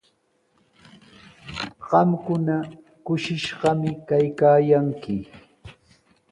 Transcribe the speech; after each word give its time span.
Qamkuna 1.87 2.55
kushishqami 3.05 3.89
kaykaayanki. 4.07 5.15